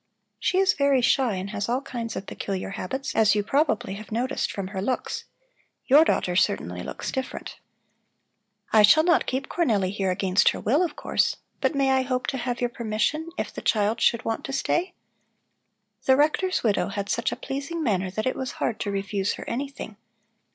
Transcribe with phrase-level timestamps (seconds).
[0.39, 4.11] She is very shy and has all kinds of peculiar habits, as you probably have
[4.11, 5.25] noticed from her looks.
[5.85, 7.59] Your daughter certainly looks different."
[8.73, 12.25] "I shall not keep Cornelli here against her will, of course, but may I hope
[12.29, 14.95] to have your permission if the child should want to stay?"
[16.05, 19.47] The rector's widow had such a pleasing manner that it was hard to refuse her
[19.47, 19.97] anything.